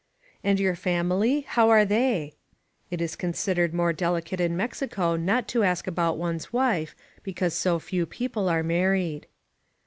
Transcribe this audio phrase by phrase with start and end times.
[0.43, 1.41] "And your family?
[1.41, 2.33] How are they?"
[2.89, 7.53] (It is consid* ered more delicate in Mexico not to ask about one's wife, because
[7.53, 9.27] so few people are married.)